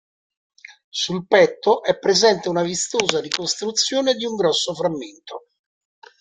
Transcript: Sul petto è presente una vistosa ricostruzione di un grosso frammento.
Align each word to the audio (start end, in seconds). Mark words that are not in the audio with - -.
Sul 0.89 1.27
petto 1.27 1.83
è 1.83 1.95
presente 1.99 2.49
una 2.49 2.63
vistosa 2.63 3.21
ricostruzione 3.21 4.15
di 4.15 4.25
un 4.25 4.35
grosso 4.35 4.73
frammento. 4.73 5.45